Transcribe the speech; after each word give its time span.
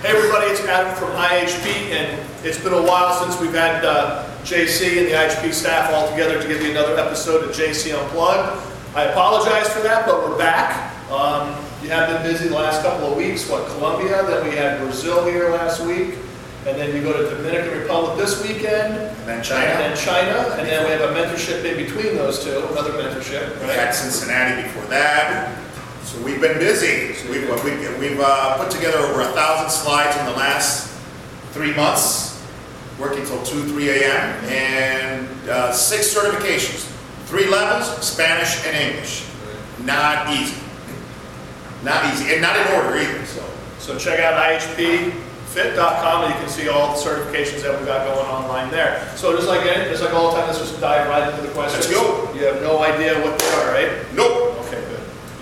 Hey 0.00 0.16
everybody, 0.16 0.46
it's 0.46 0.60
Adam 0.60 0.94
from 0.94 1.10
IHP, 1.10 1.90
and 1.90 2.24
it's 2.46 2.62
been 2.62 2.72
a 2.72 2.80
while 2.80 3.20
since 3.20 3.40
we've 3.40 3.52
had 3.52 3.84
uh, 3.84 4.24
JC 4.44 4.96
and 4.98 5.06
the 5.08 5.10
IHP 5.10 5.52
staff 5.52 5.92
all 5.92 6.08
together 6.12 6.40
to 6.40 6.46
give 6.46 6.62
you 6.62 6.70
another 6.70 6.96
episode 6.96 7.42
of 7.42 7.50
JC 7.50 8.00
Unplugged. 8.00 8.64
I 8.94 9.06
apologize 9.06 9.68
for 9.72 9.80
that, 9.80 10.06
but 10.06 10.22
we're 10.22 10.38
back. 10.38 10.94
Um, 11.10 11.48
you 11.82 11.88
have 11.90 12.08
been 12.10 12.22
busy 12.22 12.46
the 12.46 12.54
last 12.54 12.82
couple 12.82 13.10
of 13.10 13.16
weeks. 13.16 13.50
What, 13.50 13.66
Colombia? 13.70 14.22
Then 14.22 14.48
we 14.48 14.54
had 14.54 14.78
Brazil 14.78 15.26
here 15.26 15.50
last 15.50 15.84
week, 15.84 16.14
and 16.64 16.78
then 16.78 16.94
you 16.94 17.02
go 17.02 17.12
to 17.12 17.34
Dominican 17.34 17.80
Republic 17.80 18.18
this 18.18 18.40
weekend, 18.40 18.94
And 18.94 19.26
then 19.26 19.42
China, 19.42 19.66
and 19.66 19.80
then 19.80 19.96
China, 19.96 20.54
and 20.58 20.68
then 20.68 20.84
we 20.84 20.92
have 20.92 21.10
a 21.10 21.12
mentorship 21.12 21.64
in 21.64 21.76
between 21.76 22.14
those 22.14 22.44
two, 22.44 22.56
another 22.70 22.92
mentorship, 22.92 23.60
we 23.62 23.66
had 23.66 23.90
Cincinnati 23.90 24.62
before 24.62 24.84
that. 24.90 25.67
So 26.08 26.18
we've 26.22 26.40
been 26.40 26.56
busy. 26.56 27.08
We've, 27.28 27.46
we've, 27.62 27.98
we've 27.98 28.18
uh, 28.18 28.56
put 28.56 28.70
together 28.70 28.96
over 28.96 29.20
a 29.20 29.32
thousand 29.32 29.68
slides 29.68 30.16
in 30.16 30.24
the 30.24 30.32
last 30.32 30.90
three 31.50 31.74
months, 31.74 32.42
working 32.98 33.26
till 33.26 33.42
two, 33.42 33.62
three 33.64 33.90
AM, 33.90 34.42
and 34.46 35.28
uh, 35.50 35.70
six 35.70 36.14
certifications, 36.14 36.90
three 37.26 37.46
levels, 37.46 37.88
Spanish 38.02 38.64
and 38.64 38.74
English. 38.74 39.28
Not 39.84 40.34
easy. 40.34 40.56
Not 41.84 42.10
easy, 42.14 42.32
and 42.32 42.40
not 42.40 42.56
in 42.56 42.66
order 42.72 42.96
either, 42.96 43.26
so. 43.26 43.44
So 43.78 43.98
check 43.98 44.18
out 44.18 44.32
ihpfit.com 44.50 46.24
and 46.24 46.32
you 46.34 46.40
can 46.40 46.48
see 46.48 46.70
all 46.70 46.96
the 46.96 47.02
certifications 47.02 47.60
that 47.60 47.76
we've 47.76 47.86
got 47.86 48.06
going 48.06 48.26
online 48.26 48.70
there. 48.70 49.12
So 49.14 49.36
just 49.36 49.46
like, 49.46 49.62
just 49.64 50.02
like 50.02 50.14
all 50.14 50.30
the 50.30 50.38
time, 50.38 50.46
let's 50.46 50.58
just 50.58 50.80
dive 50.80 51.06
right 51.10 51.30
into 51.30 51.46
the 51.46 51.52
questions. 51.52 51.86
Let's 51.86 52.00
go. 52.00 52.32
You 52.32 52.46
have 52.46 52.62
no 52.62 52.82
idea 52.82 53.22
what 53.22 53.38
they 53.38 53.46
are, 53.50 53.72
right? 53.72 54.14
Nope. 54.14 54.47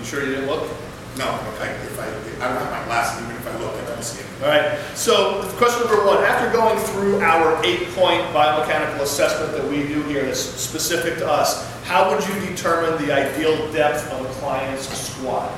Okay, 0.07 0.21
good. 0.21 0.25
You 0.25 0.25
sure 0.25 0.25
you 0.25 0.35
didn't 0.35 0.47
look? 0.47 0.69
No, 1.17 1.33
if 1.35 1.61
I, 1.61 1.67
if 1.67 1.99
I, 1.99 2.45
I 2.45 2.53
don't 2.53 2.61
have 2.63 2.71
my 2.71 2.85
glasses, 2.85 3.23
even 3.23 3.35
if 3.35 3.47
I 3.47 3.57
look, 3.59 3.73
I 3.75 3.85
don't 3.85 4.03
see 4.03 4.21
it. 4.21 4.43
All 4.43 4.49
right, 4.49 4.77
so 4.95 5.41
question 5.57 5.85
number 5.87 6.05
one, 6.05 6.23
after 6.23 6.51
going 6.51 6.77
through 6.77 7.19
our 7.21 7.63
eight-point 7.65 8.21
biomechanical 8.33 9.01
assessment 9.01 9.51
that 9.53 9.67
we 9.67 9.87
do 9.87 10.03
here 10.03 10.25
that's 10.25 10.39
specific 10.39 11.17
to 11.17 11.27
us, 11.27 11.65
how 11.85 12.09
would 12.11 12.25
you 12.27 12.39
determine 12.47 13.03
the 13.05 13.11
ideal 13.11 13.71
depth 13.71 14.11
of 14.11 14.25
a 14.25 14.29
client's 14.39 14.87
squat? 14.95 15.51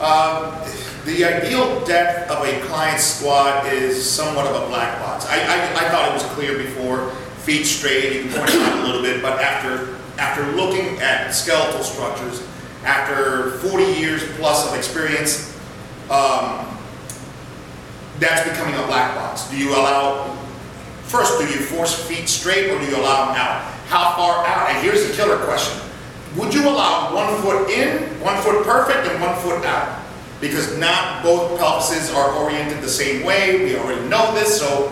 Um, 0.00 0.52
the 1.06 1.24
ideal 1.24 1.84
depth 1.86 2.30
of 2.30 2.46
a 2.46 2.60
client's 2.66 3.04
squat 3.04 3.66
is 3.72 4.08
somewhat 4.08 4.46
of 4.46 4.62
a 4.62 4.66
black 4.68 5.00
box. 5.00 5.26
I, 5.26 5.38
I, 5.38 5.86
I 5.86 5.88
thought 5.88 6.08
it 6.08 6.12
was 6.12 6.22
clear 6.34 6.58
before, 6.58 7.10
feet 7.46 7.64
straight, 7.64 8.12
you 8.12 8.22
can 8.24 8.38
point 8.38 8.50
it 8.54 8.60
out 8.60 8.78
a 8.78 8.86
little 8.86 9.02
bit, 9.02 9.22
but 9.22 9.40
after, 9.40 9.96
after 10.18 10.44
looking 10.52 11.00
at 11.00 11.30
skeletal 11.30 11.82
structures, 11.82 12.46
after 12.84 13.52
40 13.58 13.84
years 13.84 14.22
plus 14.36 14.68
of 14.68 14.76
experience, 14.76 15.54
um, 16.10 16.66
that's 18.18 18.48
becoming 18.48 18.74
a 18.74 18.86
black 18.86 19.14
box. 19.14 19.48
Do 19.50 19.56
you 19.56 19.70
allow, 19.70 20.36
first, 21.04 21.38
do 21.38 21.46
you 21.46 21.60
force 21.60 21.94
feet 22.08 22.28
straight 22.28 22.70
or 22.70 22.78
do 22.78 22.86
you 22.86 22.96
allow 22.96 23.26
them 23.26 23.36
out? 23.36 23.62
How 23.86 24.14
far 24.16 24.46
out? 24.46 24.70
And 24.70 24.84
here's 24.84 25.06
the 25.06 25.14
killer 25.14 25.38
question. 25.44 25.80
Would 26.36 26.52
you 26.52 26.68
allow 26.68 27.14
one 27.14 27.42
foot 27.42 27.70
in, 27.70 28.02
one 28.20 28.40
foot 28.42 28.64
perfect, 28.64 29.08
and 29.08 29.20
one 29.20 29.34
foot 29.40 29.64
out? 29.64 30.04
Because 30.40 30.76
not 30.78 31.22
both 31.22 31.58
pelvises 31.58 32.14
are 32.14 32.32
oriented 32.32 32.80
the 32.80 32.88
same 32.88 33.24
way. 33.24 33.64
We 33.64 33.76
already 33.76 34.06
know 34.08 34.32
this, 34.34 34.58
so 34.60 34.88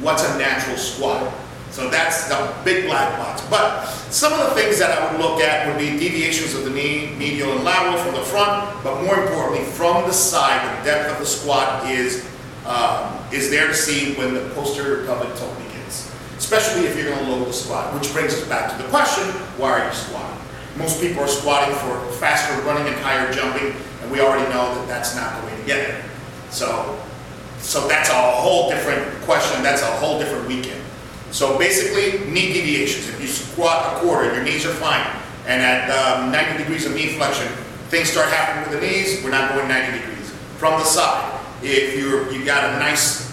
what's 0.00 0.24
a 0.28 0.38
natural 0.38 0.76
squat? 0.76 1.32
So 1.70 1.88
that's 1.88 2.28
the 2.28 2.52
big 2.64 2.86
black 2.86 3.16
box. 3.16 3.42
But 3.48 3.86
some 4.10 4.32
of 4.32 4.40
the 4.40 4.60
things 4.60 4.78
that 4.80 4.90
I 4.90 5.12
would 5.12 5.20
look 5.20 5.40
at 5.40 5.68
would 5.68 5.78
be 5.78 5.98
deviations 5.98 6.54
of 6.54 6.64
the 6.64 6.70
knee, 6.70 7.14
medial 7.16 7.52
and 7.52 7.64
lateral 7.64 7.96
from 8.02 8.14
the 8.14 8.22
front, 8.22 8.82
but 8.82 9.02
more 9.04 9.22
importantly, 9.22 9.64
from 9.64 10.02
the 10.06 10.12
side, 10.12 10.80
the 10.80 10.84
depth 10.84 11.12
of 11.12 11.18
the 11.18 11.26
squat 11.26 11.88
is, 11.88 12.28
um, 12.66 13.16
is 13.32 13.50
there 13.50 13.68
to 13.68 13.74
see 13.74 14.14
when 14.14 14.34
the 14.34 14.50
posterior 14.50 15.06
pelvic 15.06 15.34
tilt 15.36 15.56
begins. 15.58 16.10
Especially 16.36 16.86
if 16.86 16.96
you're 16.98 17.14
gonna 17.14 17.30
load 17.30 17.46
the 17.46 17.52
squat, 17.52 17.94
which 17.94 18.12
brings 18.12 18.34
us 18.34 18.46
back 18.48 18.76
to 18.76 18.82
the 18.82 18.88
question, 18.88 19.24
why 19.56 19.80
are 19.80 19.86
you 19.86 19.94
squatting? 19.94 20.36
Most 20.76 21.00
people 21.00 21.22
are 21.22 21.28
squatting 21.28 21.74
for 21.76 22.00
faster 22.18 22.60
running 22.62 22.92
and 22.92 22.96
higher 23.02 23.32
jumping, 23.32 23.74
and 24.02 24.10
we 24.10 24.20
already 24.20 24.48
know 24.52 24.74
that 24.74 24.88
that's 24.88 25.14
not 25.14 25.40
the 25.40 25.46
way 25.46 25.56
to 25.56 25.66
get 25.66 25.86
there. 25.86 26.04
So, 26.50 26.98
so 27.58 27.86
that's 27.86 28.08
a 28.08 28.14
whole 28.14 28.70
different 28.70 29.22
question, 29.22 29.62
that's 29.62 29.82
a 29.82 29.92
whole 29.98 30.18
different 30.18 30.48
weekend. 30.48 30.82
So 31.32 31.56
basically, 31.58 32.30
knee 32.30 32.52
deviations, 32.52 33.08
if 33.08 33.20
you 33.20 33.28
squat 33.28 33.96
a 33.96 34.00
quarter, 34.00 34.34
your 34.34 34.42
knees 34.42 34.66
are 34.66 34.74
fine, 34.74 35.06
and 35.46 35.62
at 35.62 35.90
um, 35.90 36.32
90 36.32 36.58
degrees 36.58 36.86
of 36.86 36.94
knee 36.94 37.14
flexion, 37.14 37.46
things 37.88 38.10
start 38.10 38.28
happening 38.28 38.70
with 38.70 38.80
the 38.80 38.86
knees, 38.86 39.22
we're 39.22 39.30
not 39.30 39.52
going 39.54 39.68
90 39.68 39.98
degrees. 39.98 40.30
From 40.58 40.78
the 40.80 40.84
side, 40.84 41.40
if 41.62 41.96
you're, 41.96 42.30
you 42.32 42.44
got 42.44 42.74
a 42.74 42.78
nice 42.78 43.30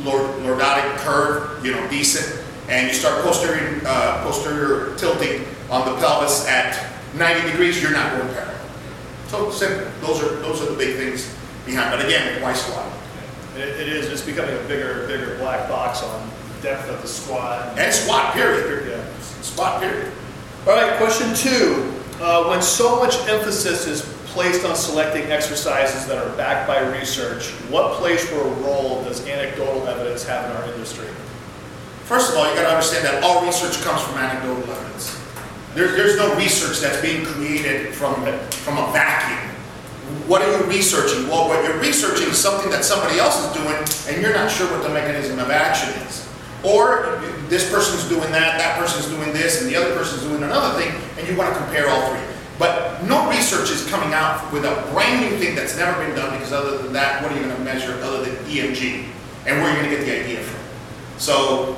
lord- 0.00 0.30
lordotic 0.42 0.96
curve, 0.98 1.64
you 1.64 1.72
know, 1.72 1.88
decent, 1.88 2.44
and 2.68 2.86
you 2.86 2.94
start 2.94 3.22
posterior, 3.24 3.80
uh, 3.84 4.22
posterior 4.22 4.94
tilting 4.96 5.44
on 5.70 5.84
the 5.86 5.96
pelvis 6.00 6.46
at 6.46 6.90
90 7.16 7.50
degrees, 7.50 7.82
you're 7.82 7.92
not 7.92 8.12
going 8.16 8.32
parallel. 8.32 8.56
So 9.26 9.50
simple, 9.50 9.90
those 10.00 10.22
are, 10.22 10.36
those 10.36 10.62
are 10.62 10.70
the 10.70 10.76
big 10.76 10.96
things 10.96 11.34
behind, 11.66 11.90
but 11.90 12.04
again, 12.04 12.40
why 12.42 12.52
squat? 12.52 12.86
It 13.56 13.60
it 13.60 13.88
is, 13.88 14.08
it's 14.08 14.22
becoming 14.22 14.54
a 14.54 14.62
bigger, 14.68 15.06
bigger 15.08 15.36
black 15.38 15.68
box 15.68 16.02
on 16.02 16.30
depth 16.62 16.88
of 16.88 17.00
the 17.02 17.08
squat. 17.08 17.78
And 17.78 17.92
squat, 17.92 18.34
period. 18.34 18.88
Yeah. 18.88 19.20
Spot, 19.42 19.80
period. 19.80 20.12
All 20.66 20.74
right, 20.74 20.96
question 20.96 21.34
two. 21.34 21.94
Uh, 22.20 22.44
when 22.48 22.60
so 22.60 22.96
much 22.96 23.16
emphasis 23.28 23.86
is 23.86 24.02
placed 24.26 24.64
on 24.64 24.76
selecting 24.76 25.24
exercises 25.32 26.06
that 26.06 26.18
are 26.18 26.36
backed 26.36 26.68
by 26.68 26.78
research, 26.98 27.48
what 27.70 27.94
place 27.94 28.30
or 28.32 28.44
role 28.62 29.02
does 29.04 29.26
anecdotal 29.26 29.86
evidence 29.88 30.24
have 30.24 30.50
in 30.50 30.56
our 30.56 30.72
industry? 30.72 31.08
First 32.04 32.32
of 32.32 32.38
all, 32.38 32.48
you 32.48 32.54
gotta 32.54 32.68
understand 32.68 33.06
that 33.06 33.22
all 33.24 33.44
research 33.44 33.80
comes 33.82 34.02
from 34.02 34.18
anecdotal 34.18 34.70
evidence. 34.70 35.18
There, 35.74 35.88
there's 35.92 36.16
no 36.16 36.34
research 36.36 36.80
that's 36.80 37.00
being 37.00 37.24
created 37.24 37.94
from, 37.94 38.14
from 38.50 38.78
a 38.78 38.92
vacuum. 38.92 39.50
What 40.26 40.42
are 40.42 40.58
you 40.58 40.64
researching? 40.64 41.28
Well, 41.28 41.48
what 41.48 41.64
you're 41.64 41.78
researching 41.80 42.28
is 42.28 42.38
something 42.38 42.70
that 42.70 42.84
somebody 42.84 43.18
else 43.18 43.44
is 43.44 43.52
doing, 43.54 44.12
and 44.12 44.22
you're 44.22 44.34
not 44.34 44.50
sure 44.50 44.70
what 44.70 44.82
the 44.82 44.88
mechanism 44.88 45.38
of 45.38 45.50
action 45.50 45.88
is. 46.02 46.29
Or 46.62 47.20
this 47.48 47.70
person's 47.70 48.08
doing 48.08 48.30
that, 48.32 48.58
that 48.58 48.78
person's 48.78 49.06
doing 49.06 49.32
this, 49.32 49.62
and 49.62 49.70
the 49.70 49.76
other 49.76 49.94
person's 49.94 50.22
doing 50.22 50.42
another 50.42 50.80
thing, 50.80 50.92
and 51.18 51.28
you 51.28 51.36
wanna 51.36 51.56
compare 51.56 51.88
all 51.88 52.10
three. 52.10 52.20
But 52.58 53.02
no 53.04 53.28
research 53.30 53.70
is 53.70 53.88
coming 53.88 54.12
out 54.12 54.52
with 54.52 54.64
a 54.64 54.86
brand 54.92 55.22
new 55.22 55.38
thing 55.38 55.54
that's 55.54 55.76
never 55.76 55.98
been 56.04 56.14
done, 56.14 56.32
because 56.34 56.52
other 56.52 56.78
than 56.78 56.92
that, 56.92 57.22
what 57.22 57.32
are 57.32 57.36
you 57.36 57.42
gonna 57.42 57.64
measure 57.64 57.94
other 58.02 58.24
than 58.24 58.36
EMG? 58.46 59.06
And 59.46 59.62
where 59.62 59.70
are 59.70 59.76
you 59.76 59.82
gonna 59.82 59.96
get 59.96 60.04
the 60.04 60.24
idea 60.24 60.40
from? 60.40 60.60
So, 61.18 61.76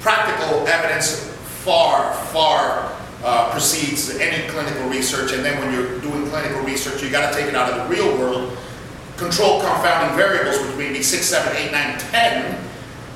practical 0.00 0.66
evidence 0.66 1.30
far, 1.64 2.12
far 2.32 2.92
uh, 3.24 3.50
precedes 3.50 4.14
any 4.18 4.46
clinical 4.48 4.86
research. 4.88 5.32
And 5.32 5.42
then 5.42 5.58
when 5.58 5.72
you're 5.72 5.98
doing 6.00 6.28
clinical 6.28 6.60
research, 6.60 7.02
you 7.02 7.10
got 7.10 7.32
to 7.32 7.38
take 7.38 7.48
it 7.48 7.54
out 7.54 7.72
of 7.72 7.88
the 7.88 7.94
real 7.94 8.18
world, 8.18 8.56
control 9.16 9.60
confounding 9.60 10.14
variables, 10.16 10.60
which 10.60 10.76
may 10.76 10.92
be 10.92 11.02
six, 11.02 11.24
seven, 11.26 11.56
eight, 11.56 11.72
nine, 11.72 11.98
ten, 11.98 12.62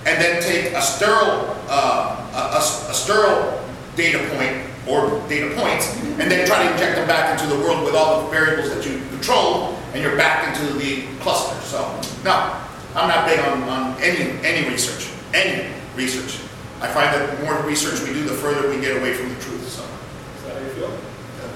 and 0.08 0.20
then 0.22 0.42
take 0.42 0.72
a 0.72 0.80
sterile, 0.82 1.54
uh, 1.68 2.16
a, 2.32 2.56
a- 2.56 2.90
a 2.90 2.94
sterile 2.94 3.60
data 3.96 4.18
point 4.34 4.64
or 4.88 5.20
data 5.28 5.54
points, 5.54 5.94
and 6.02 6.30
then 6.30 6.46
try 6.46 6.64
to 6.64 6.72
inject 6.72 6.96
them 6.96 7.06
back 7.06 7.38
into 7.38 7.52
the 7.54 7.60
world 7.62 7.84
with 7.84 7.94
all 7.94 8.22
the 8.24 8.30
variables 8.30 8.74
that 8.74 8.86
you 8.86 8.98
control, 9.10 9.76
and 9.92 10.02
you're 10.02 10.16
back 10.16 10.48
into 10.48 10.72
the 10.78 11.04
cluster. 11.20 11.60
So, 11.66 11.78
no, 12.24 12.56
I'm 12.94 13.08
not 13.08 13.26
big 13.28 13.38
on, 13.40 13.62
on 13.64 14.00
any, 14.00 14.30
any 14.46 14.66
research, 14.70 15.10
any 15.34 15.74
research. 15.94 16.40
I 16.80 16.86
find 16.88 17.12
that 17.12 17.36
the 17.38 17.44
more 17.44 17.60
research 17.62 18.00
we 18.06 18.14
do, 18.14 18.24
the 18.24 18.32
further 18.34 18.70
we 18.70 18.80
get 18.80 18.96
away 18.96 19.12
from 19.12 19.28
the 19.28 19.34
truth, 19.42 19.68
so, 19.68 19.82
Is 19.82 20.44
that 20.46 20.54
how 20.54 20.66
you 20.66 20.72
feel? 20.72 20.98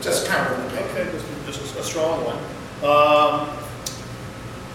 just 0.03 0.27
kind 0.27 0.47
of. 0.53 0.75
Okay, 0.75 1.11
just, 1.13 1.25
just 1.47 1.77
a 1.77 1.83
strong 1.85 2.25
one. 2.25 2.37
Um, 2.83 3.49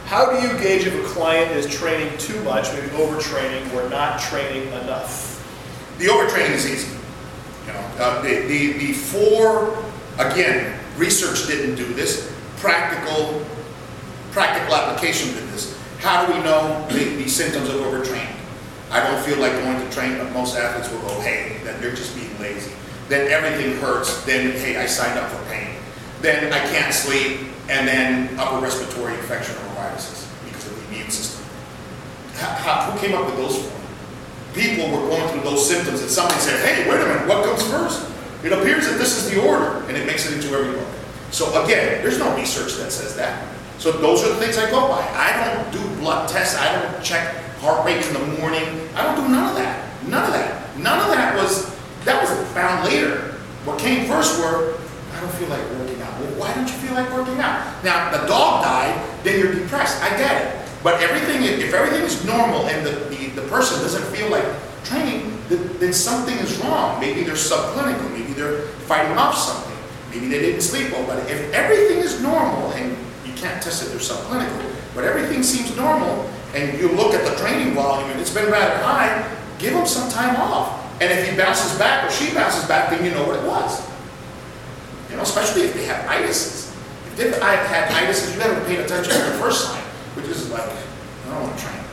how 0.07 0.31
do 0.31 0.47
you 0.47 0.57
gauge 0.57 0.87
if 0.87 0.95
a 0.95 1.05
client 1.09 1.51
is 1.51 1.67
training 1.67 2.17
too 2.17 2.41
much, 2.43 2.71
maybe 2.71 2.87
overtraining, 2.95 3.73
or 3.73 3.89
not 3.89 4.21
training 4.21 4.69
enough? 4.69 5.43
The 5.97 6.05
overtraining 6.05 6.51
is 6.51 6.65
easy. 6.65 6.97
You 7.65 7.73
know, 7.73 7.79
uh, 7.99 8.21
the, 8.21 8.47
the, 8.47 8.93
four, 8.93 9.83
again, 10.17 10.79
research 10.95 11.45
didn't 11.47 11.75
do 11.75 11.93
this, 11.93 12.33
practical, 12.55 13.45
practical 14.31 14.75
application 14.75 15.33
did 15.33 15.43
this. 15.49 15.77
How 15.99 16.25
do 16.25 16.31
we 16.31 16.39
know 16.39 16.87
the, 16.89 17.21
the 17.21 17.27
symptoms 17.27 17.67
of 17.67 17.75
overtraining? 17.75 18.33
I 18.89 19.05
don't 19.05 19.21
feel 19.25 19.39
like 19.39 19.51
going 19.51 19.77
to 19.77 19.91
train, 19.93 20.17
but 20.17 20.31
most 20.31 20.55
athletes 20.55 20.89
will 20.89 21.01
go, 21.01 21.19
hey, 21.19 21.59
that 21.65 21.81
they're 21.81 21.93
just 21.93 22.15
being 22.15 22.31
lazy. 22.39 22.71
Then 23.09 23.29
everything 23.29 23.75
hurts, 23.81 24.23
then, 24.23 24.51
hey, 24.51 24.77
I 24.77 24.85
signed 24.85 25.19
up 25.19 25.29
for 25.29 25.43
pain. 25.49 25.75
Then 26.21 26.53
I 26.53 26.59
can't 26.59 26.93
sleep, 26.93 27.49
and 27.67 27.85
then 27.85 28.39
upper 28.39 28.63
respiratory 28.63 29.13
infection 29.15 29.53
viruses 29.77 30.27
because 30.43 30.67
of 30.67 30.75
the 30.75 30.95
immune 30.95 31.09
system. 31.09 31.45
How, 32.35 32.49
how, 32.49 32.91
who 32.91 32.99
came 32.99 33.15
up 33.15 33.25
with 33.25 33.37
those 33.37 33.61
four? 33.61 33.77
people 34.57 34.89
were 34.89 35.07
going 35.07 35.27
through 35.29 35.41
those 35.41 35.67
symptoms 35.69 36.01
and 36.01 36.09
somebody 36.09 36.39
said, 36.39 36.57
hey, 36.65 36.89
wait 36.89 36.99
a 36.99 37.05
minute, 37.05 37.27
what 37.27 37.45
comes 37.45 37.63
first? 37.69 38.09
It 38.43 38.51
appears 38.51 38.87
that 38.87 38.97
this 38.97 39.17
is 39.17 39.31
the 39.31 39.41
order, 39.41 39.83
and 39.87 39.97
it 39.97 40.05
makes 40.05 40.29
it 40.29 40.33
into 40.33 40.55
every 40.55 40.77
book. 40.77 40.87
So 41.31 41.63
again, 41.63 42.01
there's 42.03 42.19
no 42.19 42.35
research 42.35 42.75
that 42.77 42.91
says 42.91 43.15
that. 43.15 43.53
So 43.77 43.91
those 43.91 44.23
are 44.23 44.29
the 44.29 44.35
things 44.35 44.57
I 44.57 44.69
go 44.69 44.87
by. 44.87 45.01
I 45.13 45.53
don't 45.53 45.71
do 45.71 46.01
blood 46.01 46.29
tests, 46.29 46.57
I 46.57 46.71
don't 46.79 47.03
check 47.03 47.35
heart 47.59 47.85
rate 47.85 48.05
in 48.05 48.13
the 48.13 48.39
morning, 48.39 48.63
I 48.95 49.03
don't 49.03 49.15
do 49.15 49.29
none 49.29 49.49
of 49.49 49.55
that, 49.55 50.03
none 50.07 50.23
of 50.25 50.33
that. 50.33 50.77
None 50.77 50.99
of 50.99 51.07
that 51.07 51.35
was, 51.35 51.75
that 52.05 52.21
was 52.21 52.29
found 52.53 52.85
later. 52.85 53.33
What 53.65 53.79
came 53.79 54.07
first 54.07 54.39
were, 54.39 54.77
I 55.13 55.21
don't 55.21 55.33
feel 55.33 55.49
like 55.49 55.61
working 55.71 55.99
out. 56.01 56.13
Well, 56.21 56.39
why 56.39 56.53
don't 56.53 56.67
you 56.67 56.75
feel 56.75 56.93
like 56.93 57.11
working 57.11 57.39
out? 57.39 57.83
Now, 57.83 58.11
the 58.11 58.27
dog 58.27 58.63
died, 58.63 58.93
then 59.23 59.39
you're 59.39 59.53
depressed, 59.53 60.01
I 60.03 60.09
get 60.17 60.41
it. 60.41 60.69
But 60.83 61.01
everything, 61.01 61.43
if 61.43 61.73
everything 61.73 62.03
is 62.03 62.23
normal 62.25 62.67
and 62.67 62.85
the, 62.85 62.91
the, 63.15 63.41
the 63.41 63.47
person 63.49 63.81
doesn't 63.81 64.03
feel 64.15 64.29
like 64.29 64.45
training, 64.83 65.37
then, 65.49 65.93
something 65.93 66.37
is 66.37 66.57
wrong. 66.59 66.99
Maybe 66.99 67.23
they're 67.23 67.35
subclinical, 67.35 68.11
maybe 68.11 68.33
they're 68.33 68.61
fighting 68.87 69.17
off 69.17 69.37
something, 69.37 69.77
maybe 70.11 70.27
they 70.27 70.39
didn't 70.39 70.61
sleep 70.61 70.91
well. 70.91 71.05
But 71.07 71.29
if 71.29 71.53
everything 71.53 71.99
is 71.99 72.21
normal, 72.21 72.71
and 72.71 72.91
you 73.25 73.33
can't 73.33 73.61
test 73.61 73.83
if 73.83 73.89
they're 73.89 73.99
subclinical, 73.99 74.73
but 74.93 75.03
everything 75.03 75.43
seems 75.43 75.75
normal, 75.75 76.29
and 76.53 76.77
you 76.79 76.89
look 76.89 77.13
at 77.13 77.23
the 77.29 77.35
training 77.37 77.73
volume 77.73 78.09
and 78.09 78.19
it's 78.19 78.33
been 78.33 78.49
rather 78.51 78.77
high, 78.83 79.35
give 79.59 79.73
them 79.73 79.85
some 79.85 80.09
time 80.09 80.35
off. 80.35 80.83
And 81.01 81.11
if 81.11 81.29
he 81.29 81.37
bounces 81.37 81.77
back 81.77 82.07
or 82.07 82.11
she 82.11 82.33
bounces 82.33 82.65
back, 82.65 82.89
then 82.89 83.05
you 83.05 83.11
know 83.11 83.25
what 83.25 83.37
it 83.37 83.45
was. 83.45 83.87
You 85.09 85.17
know, 85.17 85.21
especially 85.21 85.63
if 85.63 85.73
they 85.73 85.85
have 85.85 86.05
itises. 86.09 86.66
If 87.17 87.33
they've 87.33 87.41
had 87.41 87.89
itises, 87.89 88.35
you 88.35 88.41
haven't 88.41 88.65
paid 88.67 88.79
attention 88.79 89.11
to 89.11 89.19
the 89.19 89.37
first 89.39 89.65
sign, 89.65 89.81
which 90.13 90.27
is 90.27 90.51
like, 90.51 90.61
I 90.61 91.33
don't 91.33 91.43
want 91.43 91.57
to 91.57 91.65
train. 91.65 91.83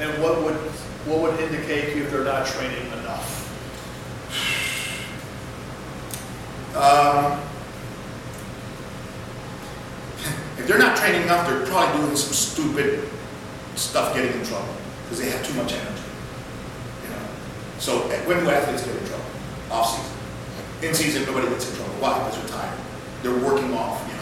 And 0.00 0.22
what 0.22 0.42
would, 0.42 0.56
what 1.06 1.22
would 1.22 1.40
indicate 1.40 1.92
to 1.92 1.96
you 1.96 2.04
if 2.04 2.10
they're 2.10 2.24
not 2.24 2.46
training 2.46 2.86
enough? 2.92 3.36
Um, 6.76 7.40
if 10.58 10.66
they're 10.68 10.78
not 10.78 10.94
training 10.98 11.22
enough, 11.22 11.48
they're 11.48 11.64
probably 11.64 12.02
doing 12.02 12.16
some 12.16 12.34
stupid 12.34 13.08
stuff 13.76 14.14
getting 14.14 14.38
in 14.38 14.44
trouble 14.44 14.74
because 15.04 15.20
they 15.20 15.30
have 15.30 15.46
too 15.46 15.54
much 15.54 15.72
energy. 15.72 16.02
You 17.04 17.08
know? 17.10 17.26
So 17.78 18.08
eh, 18.10 18.20
when 18.26 18.40
do 18.40 18.50
athletes 18.50 18.84
get 18.84 18.94
in 18.94 19.06
trouble? 19.06 19.24
Off 19.70 19.96
season. 19.96 20.18
In 20.82 20.94
season, 20.94 21.24
nobody 21.24 21.48
gets 21.48 21.70
in 21.70 21.76
trouble. 21.76 21.94
Why? 21.94 22.18
Because 22.18 22.38
they're 22.40 22.58
tired. 22.58 22.78
They're 23.22 23.38
working 23.38 23.72
off. 23.72 24.06
You 24.06 24.12
know. 24.12 24.15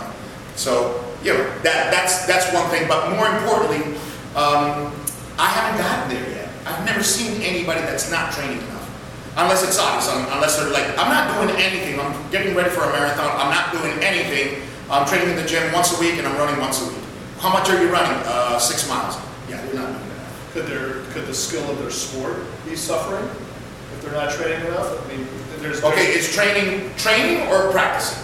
So 0.56 1.02
yeah, 1.22 1.34
that 1.62 1.90
that's 1.90 2.26
that's 2.26 2.52
one 2.52 2.68
thing. 2.70 2.86
But 2.88 3.10
more 3.10 3.26
importantly, 3.28 3.94
um, 4.36 4.92
I 5.38 5.48
haven't 5.48 5.80
gotten 5.80 6.14
there 6.14 6.30
yet. 6.30 6.48
I've 6.66 6.84
never 6.84 7.02
seen 7.02 7.42
anybody 7.42 7.80
that's 7.80 8.10
not 8.10 8.32
training 8.32 8.58
enough. 8.58 8.88
Unless 9.36 9.66
it's 9.66 9.78
obvious, 9.78 10.08
un- 10.08 10.30
unless 10.32 10.56
they're 10.58 10.70
like, 10.70 10.86
I'm 10.96 11.10
not 11.10 11.26
doing 11.34 11.50
anything, 11.60 11.98
I'm 11.98 12.14
getting 12.30 12.54
ready 12.54 12.70
for 12.70 12.82
a 12.84 12.92
marathon, 12.92 13.26
I'm 13.34 13.50
not 13.50 13.72
doing 13.72 13.98
anything, 13.98 14.62
I'm 14.88 15.04
training 15.08 15.30
in 15.30 15.36
the 15.36 15.42
gym 15.42 15.72
once 15.72 15.90
a 15.96 15.98
week 16.00 16.18
and 16.18 16.26
I'm 16.26 16.36
running 16.38 16.60
once 16.60 16.80
a 16.80 16.86
week. 16.88 17.02
How 17.40 17.52
much 17.52 17.68
are 17.68 17.82
you 17.82 17.90
running? 17.90 18.16
Uh, 18.24 18.60
six 18.60 18.88
miles. 18.88 19.16
Yeah, 19.50 19.60
they're 19.66 19.74
not 19.74 19.88
doing 19.90 20.08
that. 20.08 20.52
Could 20.52 20.66
their, 20.66 21.02
could 21.12 21.26
the 21.26 21.34
skill 21.34 21.68
of 21.68 21.78
their 21.80 21.90
sport 21.90 22.36
be 22.64 22.76
suffering 22.76 23.24
if 23.26 24.02
they're 24.02 24.12
not 24.12 24.30
training 24.30 24.66
enough? 24.68 25.04
I 25.04 25.08
mean, 25.16 25.26
there's. 25.58 25.82
Okay, 25.82 26.12
is 26.14 26.32
training, 26.32 26.94
training 26.96 27.48
or 27.48 27.72
practicing? 27.72 28.23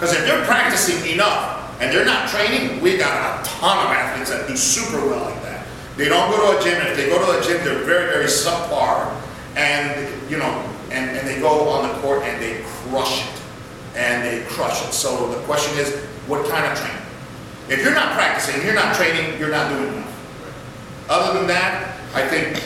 Because 0.00 0.16
if 0.16 0.24
they're 0.24 0.46
practicing 0.46 1.12
enough 1.12 1.78
and 1.78 1.94
they're 1.94 2.06
not 2.06 2.26
training, 2.30 2.80
we 2.80 2.96
got 2.96 3.46
a 3.46 3.50
ton 3.50 3.84
of 3.84 3.92
athletes 3.92 4.30
that 4.30 4.48
do 4.48 4.56
super 4.56 4.96
well 4.96 5.28
like 5.28 5.42
that. 5.42 5.66
They 5.98 6.08
don't 6.08 6.30
go 6.30 6.52
to 6.54 6.58
a 6.58 6.62
gym, 6.64 6.80
and 6.80 6.88
if 6.88 6.96
they 6.96 7.10
go 7.10 7.18
to 7.18 7.38
a 7.38 7.42
gym, 7.42 7.62
they're 7.62 7.84
very, 7.84 8.10
very 8.10 8.24
subpar. 8.24 9.14
And, 9.56 10.30
you 10.30 10.38
know, 10.38 10.66
and, 10.90 11.10
and 11.10 11.28
they 11.28 11.38
go 11.38 11.68
on 11.68 11.86
the 11.86 11.94
court 12.00 12.22
and 12.22 12.40
they 12.40 12.62
crush 12.64 13.26
it. 13.26 13.42
And 13.94 14.24
they 14.24 14.42
crush 14.48 14.82
it. 14.88 14.94
So 14.94 15.32
the 15.32 15.44
question 15.44 15.78
is, 15.78 15.94
what 16.26 16.48
kind 16.48 16.64
of 16.64 16.78
training? 16.78 17.02
If 17.68 17.84
you're 17.84 17.94
not 17.94 18.14
practicing, 18.14 18.64
you're 18.64 18.74
not 18.74 18.96
training, 18.96 19.38
you're 19.38 19.50
not 19.50 19.68
doing 19.68 19.92
enough. 19.92 21.06
Other 21.10 21.38
than 21.40 21.46
that, 21.48 22.00
I 22.14 22.26
think 22.26 22.64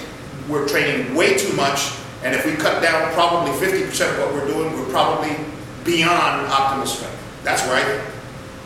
we're 0.49 0.69
training 0.69 1.17
way 1.17 1.37
too 1.37 1.53
much, 1.57 1.95
and 2.23 2.33
if 2.33 2.47
we 2.47 2.53
cut 2.53 2.81
down 2.81 3.13
probably 3.13 3.51
50% 3.55 4.13
of 4.13 4.19
what 4.21 4.35
we're 4.35 4.47
doing, 4.47 4.73
we're 4.73 4.89
probably 4.91 5.35
beyond 5.83 6.47
optimal 6.47 6.87
strength. 6.87 7.13
That's 7.44 7.62
where 7.69 7.76
I 7.76 7.82
think. 7.82 8.02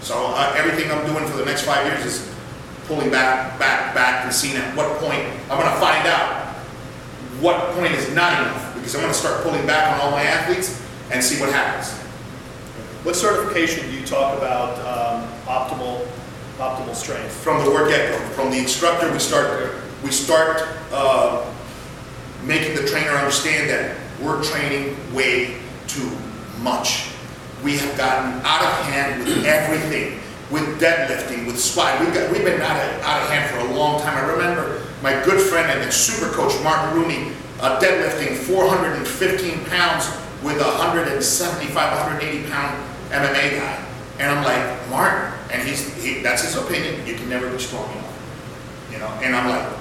So 0.01 0.15
uh, 0.29 0.55
everything 0.57 0.91
I'm 0.91 1.05
doing 1.05 1.27
for 1.27 1.37
the 1.37 1.45
next 1.45 1.63
five 1.63 1.85
years 1.87 2.07
is 2.07 2.35
pulling 2.87 3.11
back, 3.11 3.59
back, 3.59 3.95
back, 3.95 4.25
and 4.25 4.33
seeing 4.33 4.57
at 4.57 4.75
what 4.77 4.99
point 4.99 5.23
I'm 5.51 5.61
going 5.61 5.71
to 5.71 5.81
find 5.81 6.07
out 6.07 6.47
what 7.41 7.75
point 7.75 7.93
is 7.93 8.13
not 8.15 8.33
enough, 8.41 8.75
because 8.75 8.95
I'm 8.95 9.03
going 9.03 9.13
to 9.13 9.19
start 9.19 9.43
pulling 9.43 9.67
back 9.67 9.93
on 9.93 10.01
all 10.01 10.11
my 10.11 10.23
athletes 10.23 10.83
and 11.13 11.23
see 11.23 11.41
what 11.41 11.53
happens. 11.53 11.93
what 13.05 13.15
certification 13.15 13.89
do 13.89 13.97
you 13.97 14.05
talk 14.05 14.37
about 14.37 14.79
um, 14.81 15.29
optimal, 15.47 16.07
optimal 16.59 16.95
strength? 16.95 17.31
from 17.31 17.65
the 17.65 17.71
word 17.71 17.91
get-go, 17.91 18.19
from 18.31 18.51
the 18.51 18.59
instructor, 18.59 19.13
we 19.13 19.19
start, 19.19 19.75
we 20.03 20.11
start 20.11 20.67
uh, 20.93 21.45
making 22.45 22.75
the 22.75 22.87
trainer 22.87 23.11
understand 23.11 23.71
that 23.71 23.97
we're 24.21 24.43
training 24.43 24.97
way 25.15 25.57
too 25.87 26.11
much. 26.61 27.08
We 27.63 27.77
have 27.79 27.97
gotten 27.97 28.41
out 28.45 28.63
of 28.63 28.87
hand 28.87 29.25
with 29.25 29.45
everything, 29.45 30.21
with 30.51 30.81
deadlifting, 30.81 31.47
with 31.47 31.59
squat. 31.59 32.01
We've, 32.01 32.15
got, 32.15 32.31
we've 32.31 32.45
been 32.45 32.61
out 32.61 32.77
of, 32.77 33.03
out 33.03 33.23
of 33.23 33.29
hand 33.31 33.51
for 33.51 33.59
a 33.69 33.77
long 33.77 34.01
time. 34.01 34.17
I 34.17 34.31
remember 34.31 34.83
my 35.03 35.13
good 35.25 35.41
friend 35.41 35.71
and 35.71 35.81
then 35.81 35.91
super 35.91 36.31
coach, 36.33 36.53
Martin 36.63 36.95
Rooney, 37.01 37.33
uh, 37.61 37.81
deadlifting 37.81 38.37
415 38.37 39.65
pounds 39.67 40.09
with 40.43 40.61
a 40.61 40.65
175, 40.65 41.75
180 41.75 42.51
pound 42.51 42.85
MMA 43.11 43.59
guy. 43.59 43.85
And 44.19 44.31
I'm 44.31 44.45
like, 44.45 44.91
Martin, 44.91 45.33
and 45.51 45.67
he's, 45.67 45.95
he, 46.03 46.23
that's 46.23 46.43
his 46.43 46.57
opinion, 46.57 47.07
you 47.07 47.15
can 47.15 47.29
never 47.29 47.51
be 47.51 47.59
strong 47.59 47.91
enough. 47.93 48.89
You 48.93 48.99
know, 48.99 49.09
and 49.23 49.35
I'm 49.35 49.49
like, 49.49 49.79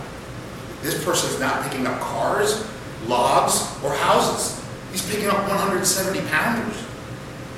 this 0.81 1.03
person's 1.03 1.39
not 1.39 1.63
picking 1.63 1.87
up 1.87 1.99
cars, 1.99 2.65
logs, 3.07 3.61
or 3.83 3.93
houses. 3.93 4.63
He's 4.91 5.07
picking 5.09 5.27
up 5.27 5.47
170 5.47 6.21
pounders. 6.29 6.86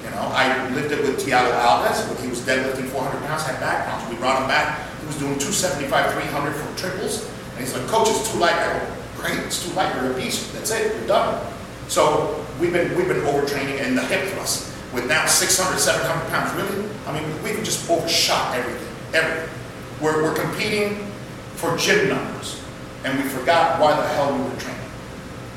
You 0.10 0.16
know, 0.16 0.32
I 0.34 0.70
lifted 0.74 1.02
with 1.02 1.22
Thiago 1.22 1.54
Alves 1.62 2.08
when 2.10 2.18
he 2.24 2.30
was 2.30 2.42
deadlifting 2.42 2.90
400 2.90 3.28
pounds, 3.28 3.44
had 3.44 3.60
back 3.60 3.86
pounds. 3.86 4.10
We 4.10 4.18
brought 4.18 4.42
him 4.42 4.48
back. 4.48 4.90
He 5.02 5.06
was 5.06 5.18
doing 5.18 5.38
275, 5.38 6.14
300 6.14 6.54
for 6.54 6.78
triples. 6.78 7.30
And 7.52 7.60
he's 7.60 7.76
like, 7.76 7.86
Coach, 7.88 8.10
it's 8.10 8.32
too 8.32 8.40
light. 8.40 8.56
I 8.56 8.80
go, 8.80 8.96
Great, 9.18 9.38
it's 9.46 9.64
too 9.64 9.74
light. 9.76 9.94
You're 9.96 10.12
a 10.12 10.16
beast. 10.16 10.52
That's 10.54 10.72
it. 10.72 10.96
You're 10.96 11.08
done. 11.08 11.46
So 11.90 12.44
we've 12.60 12.74
been 12.74 12.98
we've 12.98 13.08
been 13.08 13.22
overtraining 13.22 13.86
in 13.86 13.94
the 13.94 14.04
hip 14.06 14.30
thrust 14.34 14.74
with 14.94 15.08
now 15.08 15.26
600, 15.28 15.78
700 15.78 16.30
pounds. 16.30 16.56
Really, 16.56 16.90
I 17.06 17.14
mean, 17.14 17.44
we've 17.44 17.64
just 17.64 17.90
overshot 17.90 18.56
everything. 18.56 18.88
Everything. 19.14 19.50
We're, 20.02 20.24
we're 20.24 20.36
competing 20.36 21.06
for 21.56 21.76
gym 21.78 22.10
numbers, 22.10 22.62
and 23.04 23.22
we 23.22 23.28
forgot 23.30 23.80
why 23.80 23.96
the 23.96 24.08
hell 24.08 24.34
we 24.34 24.42
were 24.42 24.60
training. 24.60 24.90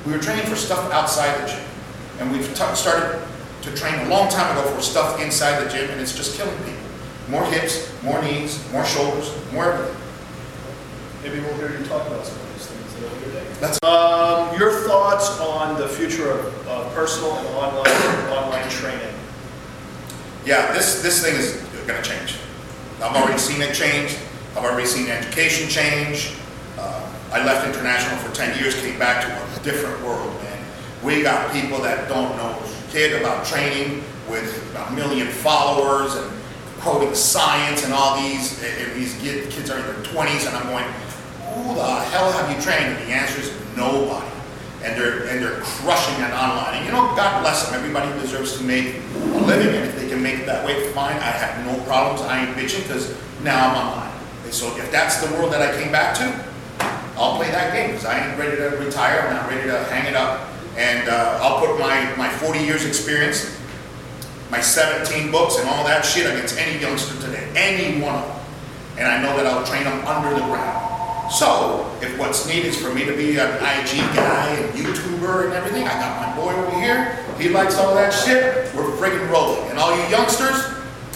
We 0.04 0.12
were 0.12 0.18
training 0.18 0.46
for 0.46 0.56
stuff 0.56 0.92
outside 0.92 1.40
the 1.40 1.52
gym, 1.52 1.64
and 2.18 2.32
we've 2.32 2.48
t- 2.48 2.74
started 2.74 3.22
to 3.62 3.74
train 3.74 3.94
a 4.00 4.08
long 4.08 4.28
time 4.28 4.56
ago 4.56 4.68
for 4.74 4.82
stuff 4.82 5.20
inside 5.20 5.64
the 5.64 5.70
gym, 5.70 5.88
and 5.90 6.00
it's 6.00 6.14
just 6.16 6.36
killing 6.36 6.56
people. 6.58 6.80
More 7.28 7.44
hips, 7.46 7.88
more 8.02 8.20
knees, 8.22 8.60
more 8.72 8.84
shoulders, 8.84 9.32
more 9.52 9.72
everything. 9.72 9.96
Maybe 11.22 11.40
we'll 11.40 11.54
hear 11.54 11.78
you 11.78 11.84
talk 11.86 12.06
about 12.08 12.26
some 12.26 12.36
of 12.40 12.52
these 12.54 12.66
things 12.66 13.02
later. 13.34 13.54
That's 13.60 13.78
Um, 13.84 14.58
your 14.58 14.72
thoughts 14.88 15.38
on 15.40 15.78
the 15.80 15.86
future 15.88 16.30
of 16.32 16.68
uh, 16.68 16.88
personal 16.94 17.32
and 17.38 17.46
online, 17.48 18.28
online 18.36 18.68
training? 18.68 19.14
yeah. 20.44 20.72
This 20.72 21.00
this 21.02 21.22
thing 21.24 21.36
is 21.36 21.54
going 21.86 22.02
to 22.02 22.08
change. 22.08 22.36
I've 23.00 23.14
already 23.14 23.38
seen 23.38 23.62
it 23.62 23.72
change. 23.74 24.16
I've 24.56 24.64
already 24.64 24.86
seen 24.86 25.08
education 25.08 25.68
change. 25.68 26.32
Uh, 26.76 27.08
I 27.32 27.44
left 27.44 27.66
international 27.66 28.18
for 28.18 28.34
10 28.34 28.58
years, 28.58 28.74
came 28.80 28.98
back 28.98 29.22
to 29.22 29.60
a 29.60 29.64
different 29.64 30.00
world, 30.04 30.34
man. 30.42 30.58
We 31.02 31.22
got 31.22 31.52
people 31.52 31.78
that 31.82 32.08
don't 32.08 32.36
know 32.36 32.54
shit 32.92 33.18
about 33.18 33.46
training 33.46 34.04
with 34.28 34.76
a 34.76 34.92
million 34.92 35.26
followers 35.26 36.14
and 36.14 36.30
quoting 36.80 37.14
science 37.14 37.84
and 37.84 37.92
all 37.92 38.20
these, 38.20 38.62
and 38.62 38.94
these 38.94 39.18
kids 39.22 39.70
are 39.70 39.78
in 39.78 39.86
their 39.86 40.04
20s, 40.12 40.46
and 40.46 40.54
I'm 40.54 40.66
going, 40.66 40.84
who 41.54 41.74
the 41.74 42.00
hell 42.12 42.30
have 42.32 42.54
you 42.54 42.62
trained? 42.62 42.84
And 42.84 43.08
the 43.08 43.14
answer 43.14 43.40
is 43.40 43.50
nobody. 43.76 44.28
And 44.84 45.00
they're, 45.00 45.28
and 45.28 45.42
they're 45.42 45.60
crushing 45.60 46.22
it 46.22 46.32
online. 46.32 46.74
And 46.74 46.84
you 46.84 46.92
know, 46.92 47.14
God 47.14 47.40
bless 47.40 47.64
them. 47.64 47.78
Everybody 47.78 48.12
deserves 48.20 48.58
to 48.58 48.64
make 48.64 48.96
a 48.96 49.38
living, 49.46 49.74
and 49.74 49.88
if 49.88 49.96
they 49.96 50.08
can 50.08 50.22
make 50.22 50.40
it 50.40 50.46
that 50.46 50.66
way, 50.66 50.90
fine. 50.92 51.16
I 51.16 51.30
have 51.30 51.64
no 51.64 51.82
problems. 51.84 52.20
I 52.22 52.44
ain't 52.44 52.56
bitching 52.56 52.82
because 52.82 53.16
now 53.42 53.70
I'm 53.70 53.86
online. 53.86 54.12
And 54.44 54.52
so 54.52 54.76
if 54.76 54.90
that's 54.90 55.24
the 55.24 55.32
world 55.36 55.52
that 55.52 55.62
I 55.62 55.80
came 55.80 55.92
back 55.92 56.16
to, 56.16 56.44
I'll 57.16 57.36
play 57.36 57.50
that 57.52 57.72
game 57.72 57.92
because 57.92 58.04
I 58.04 58.28
ain't 58.28 58.38
ready 58.38 58.56
to 58.56 58.70
retire. 58.84 59.20
I'm 59.20 59.34
not 59.34 59.48
ready 59.48 59.70
to 59.70 59.78
hang 59.84 60.06
it 60.06 60.16
up. 60.16 60.51
And 60.76 61.08
uh, 61.08 61.38
I'll 61.42 61.60
put 61.60 61.78
my, 61.78 62.14
my 62.16 62.28
40 62.28 62.60
years 62.60 62.84
experience, 62.84 63.58
my 64.50 64.60
17 64.60 65.30
books, 65.30 65.58
and 65.58 65.68
all 65.68 65.84
that 65.84 66.04
shit 66.04 66.26
against 66.26 66.56
any 66.58 66.80
youngster 66.80 67.20
today, 67.20 67.50
any 67.54 68.00
one 68.00 68.14
of 68.14 68.26
them. 68.26 68.38
And 68.98 69.06
I 69.08 69.22
know 69.22 69.36
that 69.36 69.46
I'll 69.46 69.64
train 69.66 69.84
them 69.84 70.06
under 70.06 70.34
the 70.34 70.44
ground. 70.46 71.32
So, 71.32 71.90
if 72.02 72.18
what's 72.18 72.46
needed 72.46 72.66
is 72.66 72.80
for 72.80 72.92
me 72.94 73.06
to 73.06 73.16
be 73.16 73.38
an 73.38 73.48
IG 73.56 73.98
guy 74.14 74.50
and 74.50 74.74
YouTuber 74.74 75.46
and 75.46 75.54
everything, 75.54 75.88
I 75.88 75.94
got 75.94 76.20
my 76.20 76.36
boy 76.36 76.52
over 76.52 76.78
here. 76.78 77.16
He 77.38 77.48
likes 77.48 77.78
all 77.78 77.94
that 77.94 78.10
shit. 78.10 78.74
We're 78.74 78.90
friggin' 78.96 79.30
rolling. 79.30 79.70
And 79.70 79.78
all 79.78 79.96
you 79.96 80.02
youngsters, 80.10 80.62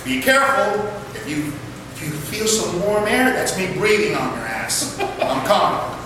be 0.05 0.23
careful. 0.23 0.87
If 1.15 1.29
you 1.29 1.53
if 1.97 2.03
you 2.03 2.11
feel 2.11 2.47
some 2.47 2.81
warm 2.83 3.05
air? 3.05 3.33
That's 3.33 3.57
me 3.59 3.73
breathing 3.75 4.15
on 4.17 4.37
your 4.37 4.47
ass. 4.47 4.99
I'm 5.01 5.47
coming. 5.47 6.06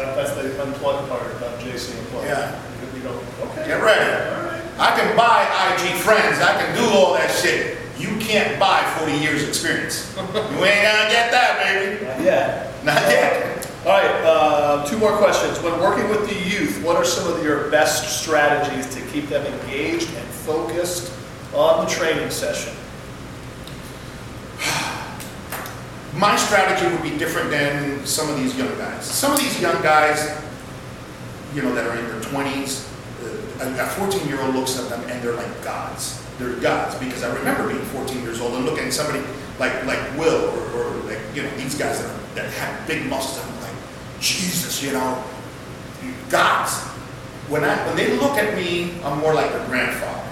That, 0.00 0.16
that's 0.16 0.32
the 0.32 0.62
unplugged 0.62 1.10
part 1.10 1.30
about 1.36 1.60
JC 1.60 1.98
Unplugged. 1.98 2.26
Yeah. 2.26 2.62
You 2.94 3.02
don't, 3.02 3.22
okay. 3.50 3.66
Get 3.66 3.82
ready. 3.82 4.34
All 4.34 4.44
right. 4.44 4.62
I 4.78 4.98
can 4.98 5.14
buy 5.14 5.44
IG 5.74 6.00
friends. 6.00 6.40
I 6.40 6.56
can 6.56 6.74
do 6.74 6.84
all 6.96 7.12
that 7.12 7.30
shit. 7.30 7.76
You 7.98 8.16
can't 8.16 8.58
buy 8.58 8.82
40 8.98 9.12
years 9.18 9.46
experience. 9.46 10.10
You 10.16 10.22
ain't 10.24 10.48
gonna 10.48 11.10
get 11.10 11.30
that, 11.32 11.60
baby. 11.62 12.02
Not 12.02 12.20
yet. 12.22 12.84
Not 12.84 13.02
yet. 13.02 13.68
All 13.84 13.92
right, 13.92 14.24
uh, 14.24 14.86
two 14.86 14.96
more 14.96 15.12
questions. 15.18 15.60
When 15.60 15.78
working 15.80 16.08
with 16.08 16.26
the 16.26 16.34
youth, 16.48 16.82
what 16.82 16.96
are 16.96 17.04
some 17.04 17.30
of 17.30 17.44
your 17.44 17.70
best 17.70 18.22
strategies 18.22 18.86
to 18.94 19.02
keep 19.08 19.28
them 19.28 19.44
engaged 19.44 20.08
and 20.14 20.26
focused 20.28 21.12
on 21.54 21.84
the 21.84 21.90
training 21.90 22.30
session? 22.30 22.74
My 26.14 26.36
strategy 26.36 26.90
would 26.92 27.02
be 27.02 27.16
different 27.16 27.50
than 27.50 28.04
some 28.04 28.28
of 28.28 28.36
these 28.36 28.56
young 28.58 28.76
guys. 28.76 29.04
Some 29.04 29.32
of 29.32 29.38
these 29.38 29.60
young 29.60 29.80
guys, 29.82 30.42
you 31.54 31.62
know, 31.62 31.72
that 31.74 31.86
are 31.86 31.96
in 31.96 32.06
their 32.08 32.20
20s, 32.20 32.86
uh, 33.60 33.82
a 33.82 33.86
14 33.86 34.26
year 34.28 34.40
old 34.40 34.54
looks 34.54 34.78
at 34.78 34.88
them 34.88 35.00
and 35.08 35.22
they're 35.22 35.34
like 35.34 35.62
gods. 35.62 36.20
They're 36.38 36.56
gods 36.56 36.96
because 36.96 37.22
I 37.22 37.32
remember 37.36 37.68
being 37.68 37.84
14 37.86 38.22
years 38.22 38.40
old 38.40 38.54
and 38.54 38.64
looking 38.64 38.84
at 38.86 38.92
somebody 38.92 39.24
like 39.58 39.84
like 39.84 40.00
Will 40.18 40.50
or, 40.50 40.82
or 40.82 40.90
like 41.04 41.18
you 41.34 41.42
know 41.42 41.50
these 41.56 41.76
guys 41.76 42.02
that, 42.02 42.10
are, 42.10 42.34
that 42.34 42.50
have 42.54 42.86
big 42.88 43.06
muscles. 43.06 43.44
and 43.44 43.54
I'm 43.54 43.62
like, 43.62 43.76
Jesus, 44.20 44.82
you 44.82 44.92
know, 44.92 45.22
gods. 46.28 46.78
When 47.48 47.62
I 47.62 47.76
when 47.86 47.96
they 47.96 48.16
look 48.16 48.36
at 48.36 48.56
me, 48.56 48.94
I'm 49.04 49.18
more 49.18 49.34
like 49.34 49.52
their 49.52 49.66
grandfather. 49.66 50.28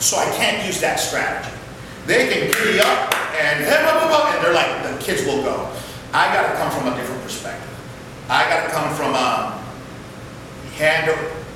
So 0.00 0.16
I 0.18 0.24
can't 0.36 0.66
use 0.66 0.80
that 0.80 0.98
strategy. 0.98 1.51
They 2.06 2.28
can 2.28 2.50
giddy 2.50 2.80
up 2.80 3.14
and 3.40 3.64
blah, 3.64 3.98
blah, 3.98 4.08
blah, 4.08 4.34
and 4.34 4.44
they're 4.44 4.54
like, 4.54 4.82
the 4.82 5.04
kids 5.04 5.24
will 5.24 5.42
go. 5.42 5.70
I 6.12 6.32
got 6.34 6.50
to 6.50 6.56
come 6.58 6.70
from 6.70 6.92
a 6.92 6.96
different 6.96 7.22
perspective. 7.22 7.68
I 8.28 8.48
got 8.48 8.66
to 8.66 8.72
come 8.72 8.94
from 8.94 9.14
a 9.14 9.62
hand 10.74 11.10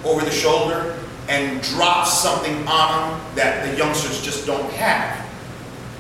over 0.04 0.24
the 0.24 0.30
shoulder 0.30 0.96
and 1.28 1.60
drop 1.62 2.06
something 2.06 2.54
on 2.68 3.10
them 3.10 3.34
that 3.34 3.68
the 3.68 3.76
youngsters 3.76 4.22
just 4.22 4.46
don't 4.46 4.70
have. 4.72 5.26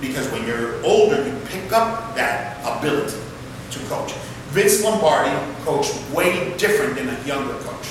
Because 0.00 0.30
when 0.30 0.46
you're 0.46 0.82
older, 0.84 1.26
you 1.26 1.38
pick 1.46 1.72
up 1.72 2.14
that 2.14 2.58
ability 2.64 3.18
to 3.72 3.78
coach. 3.86 4.12
Vince 4.50 4.82
Lombardi 4.84 5.34
coached 5.64 5.94
way 6.12 6.56
different 6.56 6.94
than 6.94 7.08
a 7.08 7.24
younger 7.24 7.54
coach. 7.64 7.88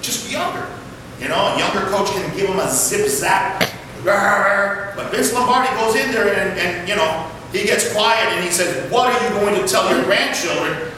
Just 0.00 0.30
younger. 0.30 0.66
You 1.20 1.28
know, 1.28 1.54
a 1.54 1.58
younger 1.58 1.86
coach 1.90 2.08
can 2.08 2.36
give 2.36 2.48
them 2.48 2.58
a 2.58 2.70
zip 2.70 3.08
zap. 3.08 3.62
But 4.04 5.10
Vince 5.10 5.32
Lombardi 5.32 5.74
goes 5.76 5.96
in 5.96 6.12
there 6.12 6.28
and, 6.28 6.58
and, 6.58 6.88
you 6.88 6.96
know, 6.96 7.30
he 7.52 7.64
gets 7.64 7.92
quiet 7.92 8.32
and 8.32 8.44
he 8.44 8.50
says, 8.50 8.90
What 8.90 9.12
are 9.12 9.28
you 9.28 9.34
going 9.40 9.54
to 9.60 9.66
tell 9.66 9.88
your 9.94 10.04
grandchildren? 10.04 10.90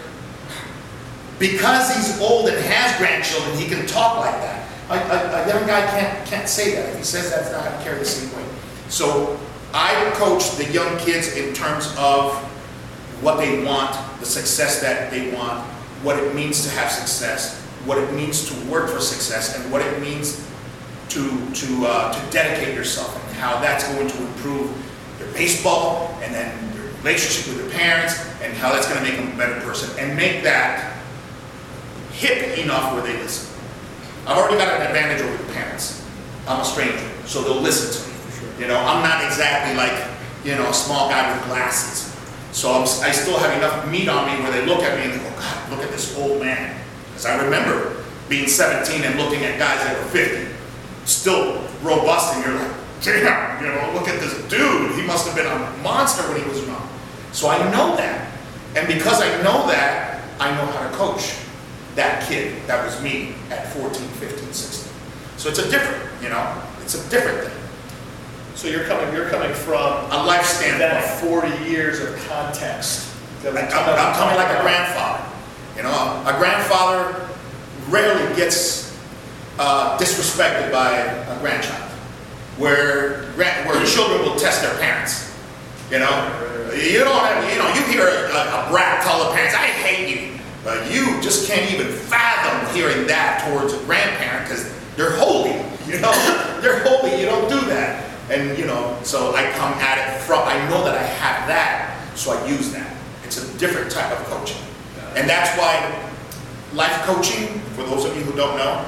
Because 1.39 1.95
he's 1.95 2.21
old 2.21 2.49
and 2.49 2.57
has 2.65 2.97
grandchildren, 2.99 3.57
he 3.59 3.67
can 3.67 3.87
talk 3.87 4.19
like 4.19 4.35
that. 4.41 4.67
A, 4.89 4.95
a, 4.95 5.45
a 5.45 5.49
young 5.49 5.67
guy 5.67 5.87
can't, 5.91 6.27
can't 6.27 6.49
say 6.49 6.75
that. 6.77 6.91
If 6.91 6.99
he 6.99 7.05
says 7.05 7.31
that, 7.31 7.53
not 7.53 7.65
going 7.65 7.79
to 7.79 7.85
carry 7.85 7.99
the 7.99 8.05
same 8.05 8.35
weight. 8.37 8.49
So 8.89 9.39
I 9.75 10.11
coach 10.15 10.57
the 10.57 10.73
young 10.73 10.97
kids 10.99 11.37
in 11.37 11.53
terms 11.53 11.95
of 11.99 12.33
what 13.21 13.37
they 13.37 13.65
want, 13.65 13.93
the 14.21 14.27
success 14.27 14.81
that 14.81 15.11
they 15.11 15.35
want, 15.35 15.63
what 16.03 16.19
it 16.19 16.35
means 16.35 16.65
to 16.65 16.71
have 16.71 16.91
success, 16.91 17.61
what 17.85 17.99
it 17.99 18.13
means 18.15 18.49
to 18.49 18.71
work 18.71 18.89
for 18.89 19.01
success, 19.01 19.59
and 19.59 19.71
what 19.73 19.83
it 19.83 20.01
means 20.01 20.47
to, 21.11 21.53
to, 21.53 21.87
uh, 21.87 22.13
to 22.13 22.31
dedicate 22.33 22.75
yourself, 22.75 23.15
and 23.29 23.37
how 23.37 23.61
that's 23.61 23.87
going 23.93 24.09
to 24.09 24.27
improve 24.27 24.71
your 25.19 25.29
baseball, 25.33 26.17
and 26.23 26.35
then 26.35 26.75
your 26.75 26.87
relationship 26.99 27.55
with 27.55 27.65
your 27.65 27.73
parents, 27.73 28.19
and 28.43 28.53
how 28.55 28.73
that's 28.73 28.89
going 28.89 29.05
to 29.05 29.11
make 29.11 29.19
them 29.19 29.33
a 29.33 29.37
better 29.37 29.61
person, 29.61 29.97
and 29.99 30.17
make 30.17 30.43
that 30.43 30.97
hip 32.13 32.59
enough 32.59 32.93
where 32.93 33.03
they 33.03 33.17
listen. 33.23 33.53
I've 34.27 34.39
already 34.39 34.59
got 34.59 34.81
an 34.81 34.87
advantage 34.87 35.23
over 35.23 35.43
the 35.43 35.53
parents. 35.53 36.05
I'm 36.49 36.61
a 36.61 36.65
stranger, 36.65 37.09
so 37.27 37.43
they'll 37.43 37.61
listen 37.61 37.93
to 37.93 38.09
me. 38.11 38.17
You 38.63 38.69
know, 38.69 38.79
I'm 38.79 39.03
not 39.03 39.25
exactly 39.25 39.77
like, 39.77 39.93
you 40.45 40.55
know, 40.55 40.69
a 40.71 40.75
small 40.75 41.09
guy 41.09 41.37
with 41.37 41.47
glasses. 41.47 42.13
So 42.53 42.73
I'm, 42.73 42.83
I 42.83 43.13
still 43.13 43.39
have 43.39 43.57
enough 43.59 43.87
meat 43.91 44.09
on 44.09 44.27
me 44.27 44.43
where 44.43 44.51
they 44.51 44.65
look 44.65 44.83
at 44.83 44.97
me 44.99 45.05
and 45.05 45.13
they 45.13 45.19
go, 45.19 45.37
God, 45.37 45.71
look 45.71 45.81
at 45.81 45.91
this 45.91 46.17
old 46.17 46.41
man. 46.41 46.81
Because 47.09 47.27
I 47.27 47.45
remember 47.45 48.03
being 48.29 48.49
17 48.49 49.05
and 49.05 49.21
looking 49.21 49.45
at 49.45 49.59
guys 49.59 49.79
that 49.85 49.99
were 49.99 50.09
50, 50.09 50.46
still 51.07 51.63
robust, 51.83 52.35
and 52.35 52.45
you're 52.45 52.55
like, 52.55 52.77
damn, 53.03 53.65
you 53.65 53.71
know, 53.71 53.93
look 53.95 54.09
at 54.09 54.21
this 54.21 54.35
dude. 54.49 54.95
He 54.97 55.07
must 55.07 55.27
have 55.27 55.37
been 55.37 55.47
a 55.47 55.83
monster 55.83 56.23
when 56.31 56.43
he 56.43 56.49
was 56.49 56.65
young. 56.67 56.89
So 57.33 57.49
I 57.49 57.59
know 57.71 57.97
that. 57.97 58.33
And 58.75 58.87
because 58.87 59.23
I 59.23 59.29
know 59.43 59.67
that, 59.69 60.23
I 60.39 60.51
know 60.51 60.67
how 60.67 60.89
to 60.89 60.95
coach 60.97 61.37
that 61.95 62.29
kid 62.29 62.55
that 62.67 62.85
was 62.85 63.01
me 63.03 63.35
at 63.51 63.73
14, 63.73 63.91
15, 63.91 64.53
16. 64.53 64.93
So 65.39 65.49
it's 65.49 65.59
a 65.59 65.71
different, 65.71 66.23
you 66.23 66.29
know, 66.29 66.63
it's 66.83 66.95
a 66.95 67.11
different 67.11 67.49
thing. 67.49 67.63
So 68.55 68.69
you're 68.69 68.85
coming, 68.85 69.15
you're 69.15 69.29
coming 69.29 69.53
from 69.53 70.11
A 70.11 70.25
life 70.25 70.43
that 70.61 71.05
standpoint. 71.19 71.53
40 71.61 71.71
years 71.71 72.01
of 72.01 72.17
context. 72.27 73.15
that 73.43 73.55
I'm, 73.55 73.65
I'm 73.65 74.15
coming 74.17 74.37
like 74.37 74.59
a 74.59 74.63
grandfather. 74.63 75.25
You 75.77 75.83
know, 75.83 76.23
a 76.27 76.35
grandfather 76.39 77.29
rarely 77.89 78.35
gets 78.35 78.86
uh, 79.59 79.99
disrespected 79.99 80.71
by 80.71 80.93
a 80.97 81.39
grandchild, 81.41 81.91
where 82.59 83.25
where 83.37 83.85
children 83.87 84.23
will 84.23 84.37
test 84.37 84.63
their 84.63 84.77
parents. 84.79 85.35
You 85.91 86.01
know, 86.01 86.73
you 86.75 87.05
don't 87.05 87.19
have, 87.19 87.45
you 87.53 87.59
know, 87.59 87.69
you 87.75 87.83
hear 87.93 88.09
a, 88.09 88.67
a 88.67 88.69
brat 88.71 89.03
tell 89.03 89.25
the 89.25 89.35
parents, 89.35 89.55
"I 89.55 89.67
hate 89.67 90.09
you," 90.09 90.39
but 90.65 90.91
you 90.91 91.21
just 91.21 91.49
can't 91.49 91.71
even 91.73 91.87
fathom 91.93 92.75
hearing 92.75 93.07
that 93.07 93.47
towards 93.47 93.73
a 93.73 93.79
grandparent 93.85 94.49
because 94.49 94.73
they're 94.97 95.17
holy. 95.17 95.63
You 95.87 96.01
know, 96.01 96.11
they're 96.63 96.83
holy. 96.83 97.21
You 97.21 97.27
don't 97.27 97.49
do 97.49 97.61
that. 97.69 98.11
And 98.29 98.59
you 98.59 98.67
know, 98.67 98.99
so 99.05 99.37
I 99.37 99.45
come 99.53 99.73
at 99.75 99.99
it 99.99 100.21
from. 100.23 100.41
I 100.43 100.59
know 100.69 100.85
that 100.85 100.97
I 100.97 101.05
have 101.05 101.47
that, 101.47 102.03
so 102.17 102.33
I 102.33 102.45
use 102.49 102.73
that. 102.73 102.93
It's 103.23 103.39
a 103.39 103.59
different 103.59 103.93
type 103.93 104.11
of 104.11 104.27
coaching, 104.27 104.61
and 105.15 105.31
that's 105.31 105.57
why 105.57 105.79
life 106.75 106.93
coaching. 107.05 107.61
For 107.77 107.85
those 107.85 108.05
of 108.05 108.17
you 108.17 108.25
who 108.25 108.37
don't 108.37 108.57
know, 108.59 108.85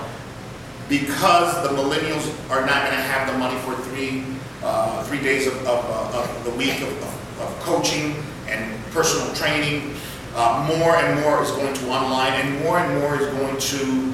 because 0.89 1.63
the 1.63 1.75
millennials 1.75 2.27
are 2.51 2.65
not 2.65 2.85
going 2.85 2.97
to 2.97 3.03
have 3.03 3.31
the 3.31 3.39
money 3.39 3.59
for 3.61 3.75
three 3.89 4.25
uh, 4.63 5.03
three 5.05 5.21
days 5.21 5.47
of, 5.47 5.55
of, 5.67 6.15
uh, 6.15 6.19
of 6.19 6.45
the 6.45 6.51
week 6.51 6.81
of, 6.81 7.41
of, 7.41 7.61
coaching 7.61 8.17
and 8.49 8.85
personal 8.87 9.33
training. 9.35 9.95
Uh, 10.35 10.67
more 10.77 10.97
and 10.97 11.21
more 11.21 11.43
is 11.43 11.51
going 11.53 11.73
to 11.73 11.89
online, 11.91 12.33
and 12.33 12.65
more 12.65 12.79
and 12.79 13.01
more 13.01 13.15
is 13.15 13.27
going 13.35 13.57
to 13.57 14.13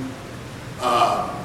uh, 0.80 1.44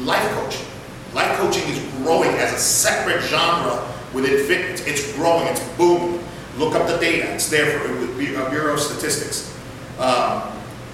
life 0.00 0.26
coaching. 0.32 0.66
Life 1.12 1.36
coaching 1.36 1.62
is 1.68 1.78
growing 1.98 2.30
as 2.36 2.54
a 2.54 2.58
separate 2.58 3.20
genre 3.22 3.86
within 4.14 4.46
fitness. 4.46 4.86
It's 4.86 5.12
growing. 5.14 5.46
It's 5.48 5.62
booming. 5.76 6.24
Look 6.56 6.74
up 6.74 6.86
the 6.86 6.96
data. 6.96 7.34
It's 7.34 7.50
there 7.50 7.78
for 7.78 8.48
Bureau 8.50 8.74
of 8.74 8.80
Statistics 8.80 9.52
um, 9.98 10.42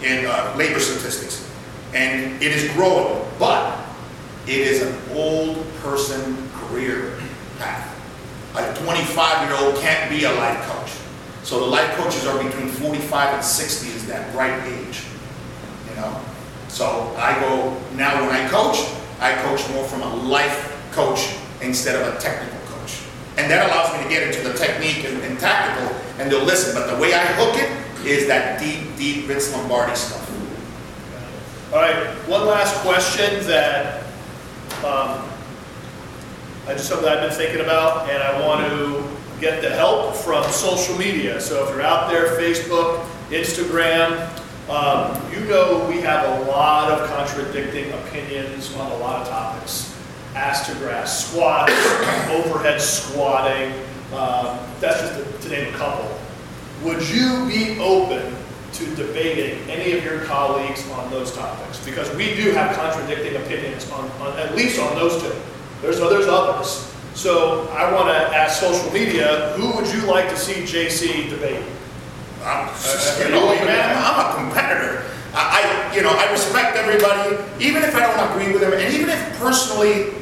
and 0.02 0.26
uh, 0.26 0.54
labor 0.56 0.78
statistics, 0.78 1.48
and 1.95 2.42
it 2.42 2.52
is 2.52 2.71
growing. 2.73 3.25
But 3.38 3.78
it 4.47 4.59
is 4.59 4.83
an 4.83 4.97
old 5.12 5.64
person 5.80 6.37
career 6.52 7.18
path. 7.59 7.95
A 8.54 8.75
25-year-old 8.75 9.76
can't 9.76 10.11
be 10.11 10.25
a 10.25 10.33
life 10.33 10.61
coach. 10.62 10.92
So 11.42 11.61
the 11.61 11.66
life 11.66 11.95
coaches 11.97 12.26
are 12.26 12.42
between 12.42 12.68
45 12.68 13.35
and 13.35 13.45
60 13.45 13.88
is 13.88 14.07
that 14.07 14.35
right 14.35 14.62
age. 14.66 15.04
You 15.88 15.97
know? 15.97 16.21
So 16.68 17.14
I 17.16 17.38
go, 17.40 17.76
now 17.97 18.21
when 18.21 18.35
I 18.35 18.49
coach, 18.49 18.78
I 19.21 19.35
coach 19.42 19.68
more 19.71 19.85
from 19.85 20.02
a 20.02 20.14
life 20.16 20.76
coach 20.92 21.37
instead 21.61 21.97
of 21.97 22.14
a 22.14 22.18
technical 22.18 22.59
coach. 22.66 23.02
And 23.37 23.50
that 23.50 23.71
allows 23.71 23.97
me 23.97 24.02
to 24.02 24.09
get 24.09 24.23
into 24.23 24.47
the 24.49 24.57
technique 24.57 25.04
and, 25.04 25.23
and 25.23 25.38
tactical, 25.38 25.95
and 26.18 26.30
they'll 26.30 26.45
listen. 26.45 26.75
But 26.75 26.95
the 26.95 27.00
way 27.00 27.14
I 27.14 27.25
hook 27.35 27.57
it 27.57 28.07
is 28.07 28.26
that 28.28 28.61
deep, 28.61 28.97
deep 28.97 29.25
Vince 29.26 29.52
Lombardi 29.54 29.95
stuff. 29.95 30.27
All 31.70 31.80
right, 31.80 32.06
one 32.26 32.46
last 32.46 32.75
question 32.76 33.46
that 33.46 34.02
um, 34.78 35.28
I 36.66 36.72
just 36.72 36.88
something 36.88 37.06
I've 37.06 37.20
been 37.20 37.30
thinking 37.37 37.60
about, 37.60 38.08
and 38.08 38.22
I 38.22 38.40
want 38.46 38.66
to 38.70 39.04
get 39.38 39.60
the 39.60 39.68
help 39.68 40.16
from 40.16 40.50
social 40.50 40.96
media. 40.96 41.38
So 41.42 41.64
if 41.64 41.70
you're 41.70 41.82
out 41.82 42.10
there, 42.10 42.38
Facebook, 42.38 43.04
Instagram, 43.28 44.30
um, 44.70 45.20
you 45.30 45.40
know 45.40 45.87
we 45.90 46.00
have 46.00 46.40
a 46.40 46.50
lot 46.50 46.90
of 46.90 47.06
contradicting 47.10 47.92
opinions 47.92 48.75
on 48.76 48.90
a 48.90 48.96
lot 48.96 49.20
of 49.20 49.28
topics. 49.28 49.94
Ass 50.34 50.66
to 50.68 50.75
grass 50.76 51.28
squats, 51.28 51.72
overhead 52.30 52.80
squatting, 52.80 53.72
um, 54.14 54.58
that's 54.80 55.00
just 55.00 55.42
to- 55.42 55.48
to 55.50 55.54
name 55.54 55.75
a 55.75 55.76
couple. 55.76 56.08
Would 56.82 57.06
you 57.10 57.46
be 57.46 57.78
open 57.78 58.38
to 58.75 58.94
debating 58.94 59.58
any 59.68 59.92
of 59.92 60.04
your 60.04 60.20
colleagues 60.25 60.88
on 60.92 61.10
those 61.10 61.34
topics? 61.34 61.84
Because 61.84 62.14
we 62.16 62.34
do 62.34 62.52
have 62.52 62.76
contradicting 62.76 63.37
opinions 63.40 63.90
on, 63.90 64.10
on, 64.20 64.38
at 64.38 64.54
least 64.54 64.80
on 64.80 64.94
those 64.94 65.20
two. 65.22 65.32
There's, 65.82 65.98
there's 65.98 66.26
others. 66.26 66.92
So 67.14 67.68
I 67.70 67.92
want 67.92 68.08
to 68.08 68.37
ask 68.37 68.60
social 68.60 68.92
media, 68.92 69.52
who 69.56 69.75
would 69.76 69.92
you 69.92 70.02
like 70.06 70.28
to 70.30 70.37
see 70.37 70.62
JC 70.62 71.28
debate? 71.30 71.64
I'm, 72.44 72.68
Uh, 72.68 73.25
you 73.25 73.30
know, 73.30 73.46
man, 73.64 73.96
I'm 73.98 74.30
a 74.30 74.34
competitor. 74.34 75.04
I, 75.34 75.90
I, 75.90 75.94
you 75.96 76.02
know, 76.02 76.10
I 76.10 76.30
respect 76.30 76.76
everybody, 76.76 77.37
even 77.62 77.82
if 77.82 77.94
I 77.94 78.00
don't 78.00 78.30
agree 78.30 78.52
with 78.52 78.62
them, 78.62 78.72
and 78.72 78.94
even 78.94 79.08
if 79.08 79.38
personally 79.38 80.14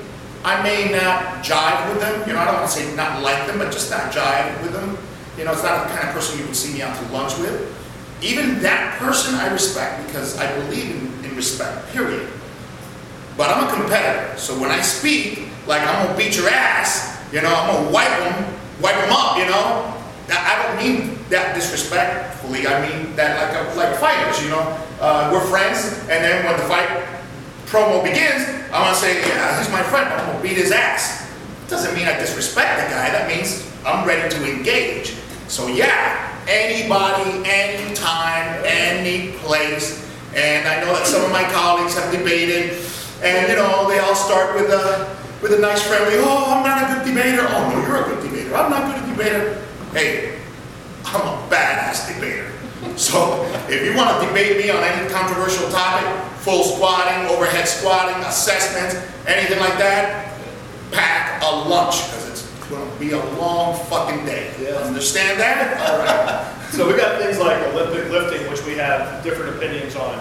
I 0.47 0.63
may 0.63 0.91
not 0.91 1.43
jive 1.43 1.91
with 1.91 2.01
them. 2.01 2.23
You 2.27 2.35
know, 2.35 2.39
I 2.41 2.45
don't 2.47 2.55
want 2.55 2.71
to 2.71 2.73
say 2.73 2.95
not 2.95 3.21
like 3.21 3.47
them, 3.47 3.59
but 3.59 3.73
just 3.73 3.91
not 3.91 4.13
jive 4.13 4.63
with 4.63 4.73
them. 4.73 4.97
You 5.37 5.45
know, 5.45 5.53
it's 5.53 5.63
not 5.63 5.89
the 5.89 5.95
kind 5.95 6.09
of 6.09 6.15
person 6.15 6.39
you 6.39 6.47
would 6.47 6.55
see 6.55 6.73
me 6.73 6.83
out 6.83 6.97
to 6.97 7.13
lunch 7.13 7.37
with. 7.39 7.67
Even 8.23 8.61
that 8.63 8.99
person 8.99 9.35
I 9.35 9.53
respect 9.53 10.07
because 10.07 10.39
I 10.39 10.53
believe 10.61 10.91
in, 10.91 11.31
in 11.31 11.37
respect. 11.37 11.89
Period. 11.93 12.29
But 13.37 13.51
I'm 13.51 13.69
a 13.69 13.73
competitor, 13.73 14.37
so 14.39 14.59
when 14.59 14.71
I 14.71 14.81
speak, 14.81 15.49
like 15.67 15.83
I'm 15.83 16.07
gonna 16.07 16.19
beat 16.19 16.37
your 16.37 16.49
ass, 16.49 17.21
you 17.33 17.43
know, 17.43 17.53
I'm 17.55 17.75
gonna 17.75 17.91
wipe 17.91 18.19
them, 18.19 18.55
wipe 18.81 18.95
them 18.97 19.13
up, 19.13 19.37
you 19.37 19.45
know. 19.45 19.93
I 20.31 20.63
don't 20.63 20.77
mean 20.79 21.19
that 21.29 21.55
disrespectfully. 21.55 22.67
I 22.67 22.89
mean 22.89 23.15
that 23.17 23.37
like 23.37 23.53
a, 23.55 23.79
like 23.79 23.99
fighters, 23.99 24.43
you 24.43 24.51
know. 24.51 24.65
Uh, 25.01 25.31
we're 25.33 25.45
friends, 25.51 25.93
and 26.09 26.25
then 26.25 26.45
when 26.47 26.57
the 26.57 26.65
fight 26.65 26.89
promo 27.67 28.03
begins, 28.03 28.49
I'm 28.73 28.89
gonna 28.89 28.97
say, 28.97 29.21
yeah, 29.29 29.59
he's 29.59 29.71
my 29.71 29.83
friend. 29.83 30.09
I'm 30.09 30.27
gonna 30.27 30.43
beat 30.43 30.57
his 30.57 30.73
ass. 30.73 31.29
Doesn't 31.69 31.95
mean 31.95 32.07
I 32.09 32.19
disrespect 32.19 32.89
the 32.89 32.95
guy. 32.95 33.11
That 33.11 33.29
means 33.29 33.69
I'm 33.85 34.07
ready 34.07 34.29
to 34.35 34.51
engage. 34.51 35.15
So 35.49 35.67
yeah, 35.69 36.36
anybody, 36.49 37.43
anytime, 37.45 38.63
any 38.65 39.33
place. 39.39 40.05
And 40.35 40.69
I 40.69 40.81
know 40.81 40.93
that 40.93 41.07
some 41.07 41.25
of 41.25 41.31
my 41.31 41.45
colleagues 41.51 41.95
have 41.95 42.13
debated, 42.13 42.79
and 43.23 43.49
you 43.49 43.57
know, 43.57 43.89
they 43.89 43.99
all 43.99 44.15
start 44.15 44.55
with 44.55 44.71
a 44.71 45.17
with 45.43 45.53
a 45.53 45.59
nice 45.61 45.87
friendly, 45.87 46.15
oh, 46.19 46.45
I'm 46.49 46.65
not 46.65 46.91
a 46.91 46.95
good 46.95 47.15
debater. 47.15 47.47
Oh 47.49 47.71
no, 47.71 47.87
you're 47.87 48.05
a 48.05 48.15
good 48.15 48.23
debater. 48.23 48.55
I'm 48.57 48.71
not 48.71 48.87
good 48.87 49.03
at 49.03 49.17
debater. 49.17 49.63
Hey, 49.93 50.41
I'm 51.05 51.21
a 51.21 51.49
badass 51.49 52.15
debater. 52.15 52.53
So 52.97 53.45
if 53.69 53.85
you 53.85 53.95
want 53.97 54.21
to 54.21 54.27
debate 54.27 54.57
me 54.59 54.71
on 54.71 54.83
any 54.83 55.09
controversial 55.11 55.71
topic, 55.71 56.09
full 56.41 56.65
squatting, 56.65 57.29
overhead 57.29 57.69
squatting, 57.69 58.17
assessments, 58.25 58.95
anything 59.27 59.59
like 59.59 59.79
that, 59.79 60.39
pack 60.91 61.43
a 61.43 61.69
lunch 61.69 61.97
it's 62.67 62.75
going 62.75 62.91
to 62.91 62.99
be 62.99 63.13
a 63.13 63.25
long 63.39 63.79
fucking 63.87 64.25
day. 64.25 64.53
Yeah. 64.61 64.71
Understand 64.79 65.39
that? 65.39 65.79
All 65.89 65.99
right. 65.99 66.73
So 66.73 66.89
we 66.89 66.97
got 66.97 67.21
things 67.21 67.39
like 67.39 67.57
Olympic 67.69 68.11
lifting, 68.11 68.51
which 68.51 68.65
we 68.67 68.73
have 68.73 69.23
different 69.23 69.57
opinions 69.57 69.95
on. 69.95 70.19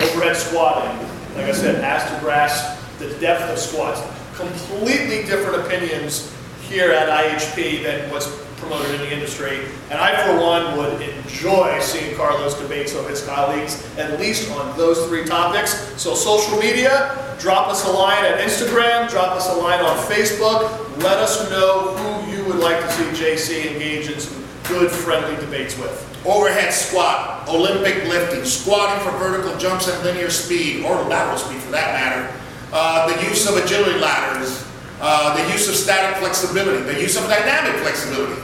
Overhead 0.00 0.36
squatting, 0.36 0.96
like 1.36 1.46
I 1.46 1.52
said, 1.52 1.84
ass 1.84 2.10
to 2.10 2.18
grass, 2.20 2.80
the 2.98 3.10
depth 3.20 3.42
of 3.42 3.58
squats. 3.58 4.00
Completely 4.36 5.24
different 5.24 5.66
opinions 5.66 6.34
here 6.62 6.92
at 6.92 7.08
IHP 7.08 7.82
than 7.82 8.10
what's 8.10 8.26
promoted 8.62 8.94
in 8.94 9.00
the 9.00 9.12
industry. 9.12 9.66
And 9.90 9.98
I, 9.98 10.24
for 10.24 10.40
one, 10.40 10.78
would 10.78 11.02
enjoy 11.02 11.80
seeing 11.80 12.14
Carlos 12.16 12.58
debate 12.58 12.88
some 12.88 13.04
of 13.04 13.10
his 13.10 13.26
colleagues, 13.26 13.84
at 13.98 14.18
least 14.18 14.50
on 14.52 14.76
those 14.78 15.06
three 15.08 15.24
topics. 15.24 16.00
So 16.00 16.14
social 16.14 16.58
media, 16.58 17.36
drop 17.38 17.68
us 17.68 17.84
a 17.86 17.90
line 17.90 18.24
at 18.24 18.38
Instagram, 18.38 19.10
drop 19.10 19.32
us 19.36 19.48
a 19.50 19.54
line 19.54 19.80
on 19.80 19.96
Facebook. 20.06 20.78
Let 21.02 21.18
us 21.18 21.50
know 21.50 21.94
who 21.96 22.32
you 22.32 22.44
would 22.46 22.60
like 22.60 22.80
to 22.80 22.90
see 22.92 23.24
JC 23.24 23.72
engage 23.72 24.08
in 24.08 24.20
some 24.20 24.42
good, 24.68 24.90
friendly 24.90 25.36
debates 25.36 25.76
with. 25.78 26.08
Overhead 26.24 26.72
squat, 26.72 27.48
Olympic 27.48 28.04
lifting, 28.04 28.44
squatting 28.44 29.04
for 29.04 29.16
vertical 29.18 29.56
jumps 29.58 29.88
at 29.88 30.04
linear 30.04 30.30
speed, 30.30 30.84
or 30.84 30.94
lateral 31.02 31.36
speed 31.36 31.60
for 31.60 31.72
that 31.72 31.92
matter, 31.92 32.40
uh, 32.72 33.12
the 33.12 33.28
use 33.28 33.48
of 33.48 33.56
agility 33.56 33.98
ladders, 33.98 34.64
uh, 35.00 35.36
the 35.36 35.52
use 35.52 35.68
of 35.68 35.74
static 35.74 36.16
flexibility, 36.18 36.84
the 36.84 37.00
use 37.00 37.16
of 37.16 37.24
dynamic 37.24 37.74
flexibility. 37.82 38.40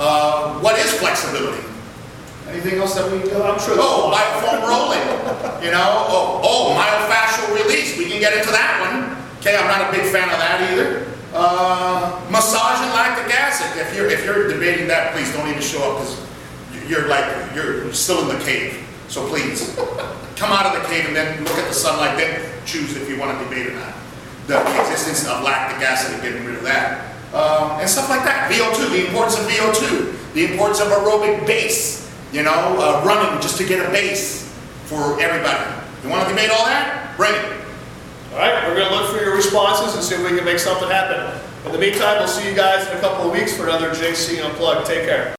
Uh, 0.00 0.56
what 0.60 0.78
is 0.78 0.88
flexibility? 0.94 1.60
Anything 2.48 2.80
else 2.80 2.94
that 2.94 3.04
we 3.12 3.20
can 3.20 3.28
do? 3.28 3.42
I'm 3.42 3.60
sure 3.60 3.76
Oh, 3.76 4.08
lot. 4.08 4.16
biofoam 4.16 4.64
rolling, 4.64 5.04
you 5.62 5.70
know, 5.70 6.08
oh, 6.08 6.40
oh, 6.40 6.72
myofascial 6.72 7.52
release, 7.52 7.98
we 7.98 8.08
can 8.08 8.18
get 8.18 8.32
into 8.32 8.48
that 8.48 8.80
one. 8.80 9.12
Okay, 9.40 9.54
I'm 9.60 9.68
not 9.68 9.92
a 9.92 9.92
big 9.92 10.10
fan 10.10 10.24
of 10.32 10.40
that 10.40 10.72
either. 10.72 11.06
Uh, 11.36 12.18
massaging 12.32 12.88
lactic 12.96 13.28
acid, 13.28 13.78
if 13.78 13.94
you're, 13.94 14.08
if 14.08 14.24
you're 14.24 14.48
debating 14.48 14.88
that, 14.88 15.12
please 15.12 15.30
don't 15.34 15.46
even 15.48 15.60
show 15.60 15.84
up, 15.84 16.00
because 16.00 16.16
you're 16.88 17.06
like, 17.06 17.28
you're 17.54 17.92
still 17.92 18.22
in 18.24 18.38
the 18.38 18.42
cave. 18.42 18.80
So 19.08 19.28
please, 19.28 19.76
come 20.36 20.50
out 20.50 20.64
of 20.64 20.80
the 20.80 20.88
cave 20.88 21.04
and 21.06 21.14
then 21.14 21.44
look 21.44 21.58
at 21.60 21.68
the 21.68 21.74
sunlight, 21.74 22.16
then 22.16 22.40
choose 22.64 22.96
if 22.96 23.06
you 23.06 23.18
want 23.18 23.36
to 23.36 23.44
debate 23.44 23.66
or 23.68 23.74
not. 23.76 23.92
The 24.48 24.58
existence 24.80 25.28
of 25.28 25.44
lactic 25.44 25.86
acid 25.86 26.14
and 26.14 26.22
getting 26.22 26.46
rid 26.46 26.56
of 26.56 26.64
that. 26.64 27.14
Um, 27.32 27.78
and 27.78 27.88
stuff 27.88 28.10
like 28.10 28.24
that. 28.24 28.50
VO2, 28.50 28.90
the 28.90 29.06
importance 29.06 29.38
of 29.38 29.46
VO2, 29.46 30.34
the 30.34 30.50
importance 30.50 30.80
of 30.80 30.88
aerobic 30.88 31.46
base, 31.46 32.10
you 32.32 32.42
know, 32.42 32.50
uh, 32.50 33.02
running 33.06 33.40
just 33.40 33.56
to 33.58 33.64
get 33.64 33.86
a 33.86 33.90
base 33.90 34.52
for 34.86 35.20
everybody. 35.20 35.70
You 36.02 36.10
want 36.10 36.26
to 36.26 36.34
debate 36.34 36.50
all 36.50 36.66
that? 36.66 37.16
Bring 37.16 37.34
it. 37.34 37.60
All 38.32 38.38
right, 38.38 38.66
we're 38.66 38.78
gonna 38.78 38.94
look 38.94 39.14
for 39.14 39.22
your 39.22 39.36
responses 39.36 39.94
and 39.94 40.02
see 40.02 40.14
if 40.14 40.22
we 40.22 40.36
can 40.36 40.44
make 40.44 40.58
something 40.58 40.88
happen. 40.88 41.38
In 41.66 41.72
the 41.72 41.78
meantime, 41.78 42.18
we'll 42.18 42.28
see 42.28 42.48
you 42.48 42.54
guys 42.54 42.88
in 42.88 42.96
a 42.96 43.00
couple 43.00 43.26
of 43.26 43.32
weeks 43.32 43.54
for 43.56 43.64
another 43.64 43.90
JC 43.90 44.42
Unplugged. 44.42 44.86
Take 44.86 45.04
care. 45.04 45.28